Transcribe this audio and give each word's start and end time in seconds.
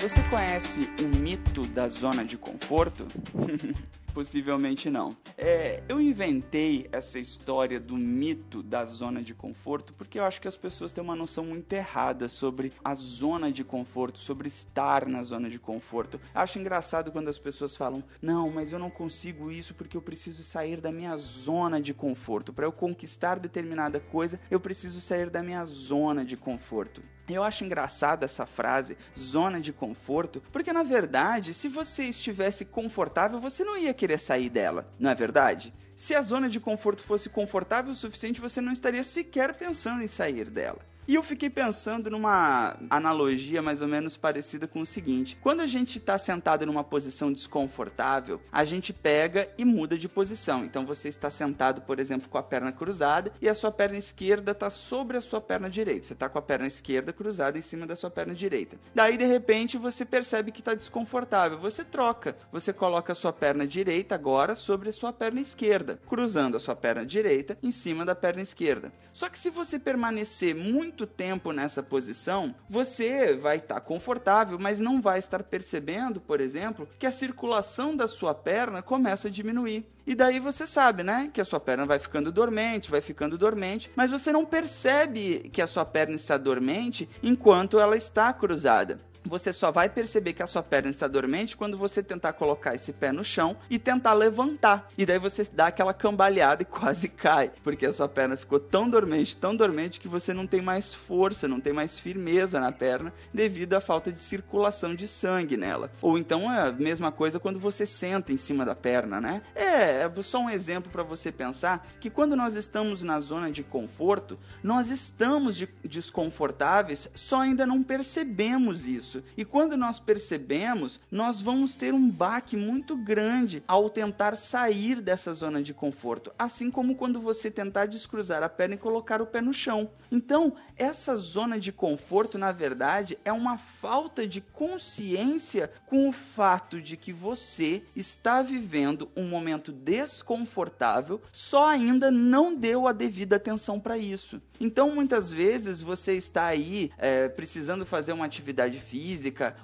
Você 0.00 0.22
conhece 0.30 0.88
o 1.00 1.08
mito 1.08 1.66
da 1.66 1.88
zona 1.88 2.24
de 2.24 2.38
conforto? 2.38 3.06
Possivelmente 4.18 4.90
não. 4.90 5.16
É, 5.36 5.80
eu 5.88 6.00
inventei 6.00 6.88
essa 6.90 7.20
história 7.20 7.78
do 7.78 7.96
mito 7.96 8.64
da 8.64 8.84
zona 8.84 9.22
de 9.22 9.32
conforto 9.32 9.94
porque 9.94 10.18
eu 10.18 10.24
acho 10.24 10.40
que 10.40 10.48
as 10.48 10.56
pessoas 10.56 10.90
têm 10.90 11.04
uma 11.04 11.14
noção 11.14 11.44
muito 11.44 11.72
errada 11.72 12.28
sobre 12.28 12.72
a 12.82 12.96
zona 12.96 13.52
de 13.52 13.62
conforto, 13.62 14.18
sobre 14.18 14.48
estar 14.48 15.06
na 15.06 15.22
zona 15.22 15.48
de 15.48 15.60
conforto. 15.60 16.20
Eu 16.34 16.40
acho 16.40 16.58
engraçado 16.58 17.12
quando 17.12 17.28
as 17.28 17.38
pessoas 17.38 17.76
falam: 17.76 18.02
"Não, 18.20 18.50
mas 18.50 18.72
eu 18.72 18.80
não 18.80 18.90
consigo 18.90 19.52
isso 19.52 19.72
porque 19.72 19.96
eu 19.96 20.02
preciso 20.02 20.42
sair 20.42 20.80
da 20.80 20.90
minha 20.90 21.16
zona 21.16 21.80
de 21.80 21.94
conforto. 21.94 22.52
Para 22.52 22.66
eu 22.66 22.72
conquistar 22.72 23.38
determinada 23.38 24.00
coisa, 24.00 24.40
eu 24.50 24.58
preciso 24.58 25.00
sair 25.00 25.30
da 25.30 25.44
minha 25.44 25.64
zona 25.64 26.24
de 26.24 26.36
conforto". 26.36 27.00
Eu 27.34 27.44
acho 27.44 27.62
engraçada 27.62 28.24
essa 28.24 28.46
frase, 28.46 28.96
zona 29.16 29.60
de 29.60 29.70
conforto, 29.70 30.42
porque 30.50 30.72
na 30.72 30.82
verdade, 30.82 31.52
se 31.52 31.68
você 31.68 32.04
estivesse 32.04 32.64
confortável, 32.64 33.38
você 33.38 33.62
não 33.62 33.76
ia 33.76 33.92
querer 33.92 34.07
sair 34.16 34.48
dela, 34.48 34.90
não 34.98 35.10
é 35.10 35.14
verdade? 35.14 35.74
Se 35.94 36.14
a 36.14 36.22
zona 36.22 36.48
de 36.48 36.60
conforto 36.60 37.02
fosse 37.02 37.28
confortável 37.28 37.90
o 37.90 37.94
suficiente, 37.94 38.40
você 38.40 38.60
não 38.60 38.72
estaria 38.72 39.02
sequer 39.02 39.52
pensando 39.54 40.02
em 40.02 40.06
sair 40.06 40.48
dela. 40.48 40.78
E 41.08 41.14
eu 41.14 41.22
fiquei 41.22 41.48
pensando 41.48 42.10
numa 42.10 42.76
analogia 42.90 43.62
mais 43.62 43.80
ou 43.80 43.88
menos 43.88 44.14
parecida 44.14 44.68
com 44.68 44.82
o 44.82 44.86
seguinte: 44.86 45.38
quando 45.40 45.60
a 45.62 45.66
gente 45.66 45.96
está 45.96 46.18
sentado 46.18 46.66
numa 46.66 46.84
posição 46.84 47.32
desconfortável, 47.32 48.42
a 48.52 48.62
gente 48.62 48.92
pega 48.92 49.48
e 49.56 49.64
muda 49.64 49.96
de 49.96 50.06
posição. 50.06 50.66
Então 50.66 50.84
você 50.84 51.08
está 51.08 51.30
sentado, 51.30 51.80
por 51.80 51.98
exemplo, 51.98 52.28
com 52.28 52.36
a 52.36 52.42
perna 52.42 52.72
cruzada 52.72 53.32
e 53.40 53.48
a 53.48 53.54
sua 53.54 53.72
perna 53.72 53.96
esquerda 53.96 54.52
está 54.52 54.68
sobre 54.68 55.16
a 55.16 55.22
sua 55.22 55.40
perna 55.40 55.70
direita. 55.70 56.08
Você 56.08 56.12
está 56.12 56.28
com 56.28 56.38
a 56.38 56.42
perna 56.42 56.66
esquerda 56.66 57.10
cruzada 57.10 57.56
em 57.56 57.62
cima 57.62 57.86
da 57.86 57.96
sua 57.96 58.10
perna 58.10 58.34
direita. 58.34 58.76
Daí, 58.94 59.16
de 59.16 59.24
repente, 59.24 59.78
você 59.78 60.04
percebe 60.04 60.52
que 60.52 60.60
está 60.60 60.74
desconfortável. 60.74 61.58
Você 61.58 61.84
troca. 61.84 62.36
Você 62.52 62.70
coloca 62.70 63.12
a 63.12 63.16
sua 63.16 63.32
perna 63.32 63.66
direita 63.66 64.14
agora 64.14 64.54
sobre 64.54 64.90
a 64.90 64.92
sua 64.92 65.10
perna 65.10 65.40
esquerda, 65.40 65.98
cruzando 66.06 66.58
a 66.58 66.60
sua 66.60 66.76
perna 66.76 67.06
direita 67.06 67.56
em 67.62 67.70
cima 67.70 68.04
da 68.04 68.14
perna 68.14 68.42
esquerda. 68.42 68.92
Só 69.10 69.30
que 69.30 69.38
se 69.38 69.48
você 69.48 69.78
permanecer 69.78 70.54
muito 70.54 70.97
muito 70.98 71.06
tempo 71.06 71.52
nessa 71.52 71.80
posição, 71.80 72.52
você 72.68 73.36
vai 73.36 73.58
estar 73.58 73.76
tá 73.76 73.80
confortável, 73.80 74.58
mas 74.58 74.80
não 74.80 75.00
vai 75.00 75.20
estar 75.20 75.44
percebendo, 75.44 76.20
por 76.20 76.40
exemplo, 76.40 76.88
que 76.98 77.06
a 77.06 77.12
circulação 77.12 77.94
da 77.94 78.08
sua 78.08 78.34
perna 78.34 78.82
começa 78.82 79.28
a 79.28 79.30
diminuir. 79.30 79.86
E 80.04 80.16
daí 80.16 80.40
você 80.40 80.66
sabe, 80.66 81.04
né, 81.04 81.30
que 81.32 81.40
a 81.40 81.44
sua 81.44 81.60
perna 81.60 81.86
vai 81.86 82.00
ficando 82.00 82.32
dormente, 82.32 82.90
vai 82.90 83.00
ficando 83.00 83.38
dormente, 83.38 83.92
mas 83.94 84.10
você 84.10 84.32
não 84.32 84.44
percebe 84.44 85.48
que 85.52 85.62
a 85.62 85.68
sua 85.68 85.84
perna 85.84 86.16
está 86.16 86.36
dormente 86.36 87.08
enquanto 87.22 87.78
ela 87.78 87.96
está 87.96 88.32
cruzada 88.32 88.98
você 89.28 89.52
só 89.52 89.70
vai 89.70 89.88
perceber 89.88 90.32
que 90.32 90.42
a 90.42 90.46
sua 90.46 90.62
perna 90.62 90.90
está 90.90 91.06
dormente 91.06 91.56
quando 91.56 91.76
você 91.76 92.02
tentar 92.02 92.32
colocar 92.32 92.74
esse 92.74 92.92
pé 92.92 93.12
no 93.12 93.24
chão 93.24 93.56
e 93.68 93.78
tentar 93.78 94.14
levantar. 94.14 94.88
E 94.96 95.04
daí 95.04 95.18
você 95.18 95.46
dá 95.52 95.66
aquela 95.68 95.94
cambaleada 95.94 96.62
e 96.62 96.64
quase 96.66 97.08
cai, 97.08 97.52
porque 97.62 97.86
a 97.86 97.92
sua 97.92 98.08
perna 98.08 98.36
ficou 98.36 98.58
tão 98.58 98.88
dormente, 98.88 99.36
tão 99.36 99.54
dormente 99.54 100.00
que 100.00 100.08
você 100.08 100.32
não 100.32 100.46
tem 100.46 100.62
mais 100.62 100.94
força, 100.94 101.46
não 101.46 101.60
tem 101.60 101.72
mais 101.72 101.98
firmeza 101.98 102.58
na 102.58 102.72
perna 102.72 103.12
devido 103.32 103.74
à 103.74 103.80
falta 103.80 104.10
de 104.10 104.18
circulação 104.18 104.94
de 104.94 105.06
sangue 105.06 105.56
nela. 105.56 105.90
Ou 106.00 106.18
então 106.18 106.50
é 106.50 106.68
a 106.68 106.72
mesma 106.72 107.12
coisa 107.12 107.38
quando 107.38 107.58
você 107.58 107.84
senta 107.84 108.32
em 108.32 108.36
cima 108.36 108.64
da 108.64 108.74
perna, 108.74 109.20
né? 109.20 109.42
É, 109.54 110.02
é 110.02 110.22
só 110.22 110.40
um 110.40 110.50
exemplo 110.50 110.90
para 110.90 111.02
você 111.02 111.30
pensar 111.30 111.86
que 112.00 112.10
quando 112.10 112.34
nós 112.34 112.54
estamos 112.54 113.02
na 113.02 113.20
zona 113.20 113.50
de 113.50 113.62
conforto, 113.62 114.38
nós 114.62 114.90
estamos 114.90 115.56
de 115.56 115.68
desconfortáveis, 115.84 117.08
só 117.14 117.40
ainda 117.40 117.66
não 117.66 117.82
percebemos 117.82 118.86
isso 118.86 119.17
isso. 119.18 119.24
E 119.36 119.44
quando 119.44 119.76
nós 119.76 119.98
percebemos, 119.98 121.00
nós 121.10 121.40
vamos 121.40 121.74
ter 121.74 121.92
um 121.92 122.08
baque 122.08 122.56
muito 122.56 122.96
grande 122.96 123.62
ao 123.66 123.90
tentar 123.90 124.36
sair 124.36 125.00
dessa 125.00 125.32
zona 125.32 125.62
de 125.62 125.74
conforto, 125.74 126.32
assim 126.38 126.70
como 126.70 126.94
quando 126.94 127.20
você 127.20 127.50
tentar 127.50 127.86
descruzar 127.86 128.42
a 128.42 128.48
perna 128.48 128.74
e 128.74 128.78
colocar 128.78 129.20
o 129.20 129.26
pé 129.26 129.40
no 129.40 129.52
chão. 129.52 129.90
Então, 130.10 130.54
essa 130.76 131.16
zona 131.16 131.58
de 131.58 131.72
conforto, 131.72 132.38
na 132.38 132.52
verdade, 132.52 133.18
é 133.24 133.32
uma 133.32 133.58
falta 133.58 134.26
de 134.26 134.40
consciência 134.40 135.70
com 135.86 136.08
o 136.08 136.12
fato 136.12 136.80
de 136.80 136.96
que 136.96 137.12
você 137.12 137.82
está 137.94 138.42
vivendo 138.42 139.08
um 139.16 139.28
momento 139.28 139.72
desconfortável, 139.72 141.20
só 141.32 141.68
ainda 141.68 142.10
não 142.10 142.54
deu 142.54 142.86
a 142.86 142.92
devida 142.92 143.36
atenção 143.36 143.78
para 143.78 143.98
isso. 143.98 144.40
Então, 144.60 144.94
muitas 144.94 145.30
vezes 145.30 145.80
você 145.80 146.14
está 146.14 146.46
aí 146.46 146.90
é, 146.98 147.28
precisando 147.28 147.86
fazer 147.86 148.12
uma 148.12 148.24
atividade 148.24 148.78
física 148.80 148.97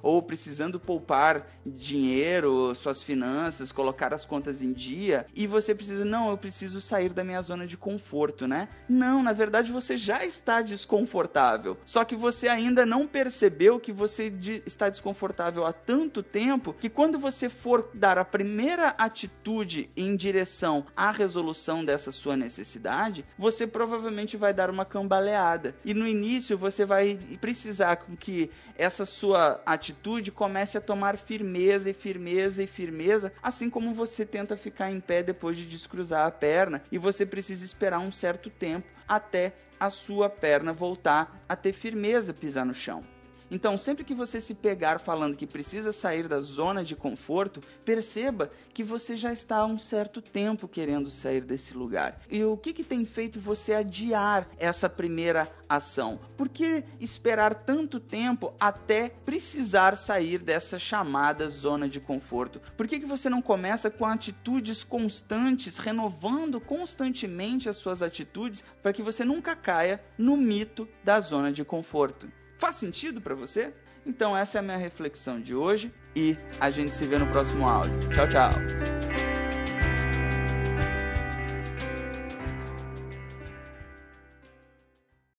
ou 0.02 0.22
precisando 0.22 0.78
poupar 0.78 1.46
dinheiro, 1.64 2.74
suas 2.74 3.02
finanças, 3.02 3.72
colocar 3.72 4.12
as 4.12 4.24
contas 4.24 4.62
em 4.62 4.72
dia 4.72 5.26
e 5.34 5.46
você 5.46 5.74
precisa, 5.74 6.04
não, 6.04 6.30
eu 6.30 6.38
preciso 6.38 6.80
sair 6.80 7.12
da 7.12 7.24
minha 7.24 7.42
zona 7.42 7.66
de 7.66 7.76
conforto, 7.76 8.46
né? 8.46 8.68
Não, 8.88 9.22
na 9.22 9.32
verdade 9.32 9.72
você 9.72 9.96
já 9.96 10.24
está 10.24 10.62
desconfortável, 10.62 11.76
só 11.84 12.04
que 12.04 12.16
você 12.16 12.48
ainda 12.48 12.86
não 12.86 13.06
percebeu 13.06 13.80
que 13.80 13.92
você 13.92 14.32
está 14.66 14.88
desconfortável 14.88 15.66
há 15.66 15.72
tanto 15.72 16.22
tempo 16.22 16.72
que 16.72 16.88
quando 16.88 17.18
você 17.18 17.48
for 17.48 17.90
dar 17.94 18.18
a 18.18 18.24
primeira 18.24 18.88
atitude 18.98 19.90
em 19.96 20.16
direção 20.16 20.86
à 20.96 21.10
resolução 21.10 21.84
dessa 21.84 22.12
sua 22.12 22.36
necessidade, 22.36 23.24
você 23.38 23.66
provavelmente 23.66 24.36
vai 24.36 24.52
dar 24.52 24.70
uma 24.70 24.84
cambaleada. 24.84 25.74
E 25.84 25.94
no 25.94 26.06
início 26.06 26.56
você 26.56 26.84
vai 26.84 27.18
precisar 27.40 27.96
com 27.96 28.16
que 28.16 28.50
essa 28.76 29.04
sua 29.24 29.58
atitude 29.64 30.30
comece 30.30 30.76
a 30.76 30.82
tomar 30.82 31.16
firmeza 31.16 31.88
e 31.88 31.94
firmeza 31.94 32.62
e 32.62 32.66
firmeza, 32.66 33.32
assim 33.42 33.70
como 33.70 33.94
você 33.94 34.26
tenta 34.26 34.54
ficar 34.54 34.90
em 34.90 35.00
pé 35.00 35.22
depois 35.22 35.56
de 35.56 35.64
descruzar 35.64 36.26
a 36.26 36.30
perna 36.30 36.82
e 36.92 36.98
você 36.98 37.24
precisa 37.24 37.64
esperar 37.64 38.00
um 38.00 38.12
certo 38.12 38.50
tempo 38.50 38.86
até 39.08 39.54
a 39.80 39.88
sua 39.88 40.28
perna 40.28 40.74
voltar 40.74 41.42
a 41.48 41.56
ter 41.56 41.72
firmeza 41.72 42.34
pisar 42.34 42.66
no 42.66 42.74
chão. 42.74 43.13
Então, 43.54 43.78
sempre 43.78 44.02
que 44.02 44.16
você 44.16 44.40
se 44.40 44.52
pegar 44.52 44.98
falando 44.98 45.36
que 45.36 45.46
precisa 45.46 45.92
sair 45.92 46.26
da 46.26 46.40
zona 46.40 46.82
de 46.82 46.96
conforto, 46.96 47.60
perceba 47.84 48.50
que 48.72 48.82
você 48.82 49.16
já 49.16 49.32
está 49.32 49.58
há 49.58 49.64
um 49.64 49.78
certo 49.78 50.20
tempo 50.20 50.66
querendo 50.66 51.08
sair 51.08 51.40
desse 51.40 51.72
lugar. 51.72 52.20
E 52.28 52.42
o 52.42 52.56
que, 52.56 52.72
que 52.72 52.82
tem 52.82 53.04
feito 53.04 53.38
você 53.38 53.74
adiar 53.74 54.48
essa 54.58 54.88
primeira 54.88 55.48
ação? 55.68 56.18
Por 56.36 56.48
que 56.48 56.82
esperar 56.98 57.54
tanto 57.54 58.00
tempo 58.00 58.52
até 58.58 59.10
precisar 59.24 59.96
sair 59.96 60.38
dessa 60.38 60.76
chamada 60.76 61.48
zona 61.48 61.88
de 61.88 62.00
conforto? 62.00 62.60
Por 62.76 62.88
que, 62.88 62.98
que 62.98 63.06
você 63.06 63.30
não 63.30 63.40
começa 63.40 63.88
com 63.88 64.04
atitudes 64.04 64.82
constantes, 64.82 65.76
renovando 65.76 66.60
constantemente 66.60 67.68
as 67.68 67.76
suas 67.76 68.02
atitudes 68.02 68.64
para 68.82 68.92
que 68.92 69.00
você 69.00 69.24
nunca 69.24 69.54
caia 69.54 70.02
no 70.18 70.36
mito 70.36 70.88
da 71.04 71.20
zona 71.20 71.52
de 71.52 71.64
conforto? 71.64 72.28
Faz 72.58 72.76
sentido 72.76 73.20
para 73.20 73.34
você? 73.34 73.72
Então 74.06 74.36
essa 74.36 74.58
é 74.58 74.60
a 74.60 74.62
minha 74.62 74.76
reflexão 74.76 75.40
de 75.40 75.54
hoje 75.54 75.92
e 76.14 76.36
a 76.60 76.70
gente 76.70 76.94
se 76.94 77.06
vê 77.06 77.18
no 77.18 77.26
próximo 77.26 77.68
áudio. 77.68 78.08
Tchau, 78.10 78.28
tchau. 78.28 78.93